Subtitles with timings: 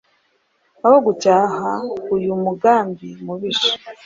[0.85, 1.67] Aho gucyaha
[2.15, 3.73] uyu mugambi mubisha,